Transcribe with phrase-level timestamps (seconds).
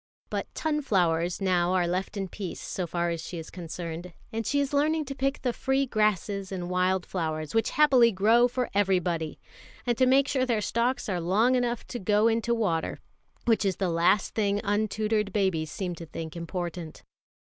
[0.31, 4.59] But "tunflowers" now are left in peace so far as she is concerned; and she
[4.59, 9.39] is learning to pick the free grasses and wild flowers, which happily grow for everybody,
[9.85, 12.99] and to make sure their stalks are long enough to go into water,
[13.45, 17.03] which is the last thing untutored babies seem to think important.